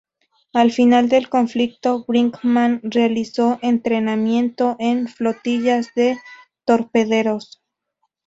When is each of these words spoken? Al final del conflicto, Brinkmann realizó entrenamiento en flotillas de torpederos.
Al 0.53 0.71
final 0.71 1.09
del 1.09 1.29
conflicto, 1.29 2.03
Brinkmann 2.07 2.79
realizó 2.81 3.59
entrenamiento 3.61 4.75
en 4.79 5.07
flotillas 5.07 5.93
de 5.93 6.17
torpederos. 6.65 7.61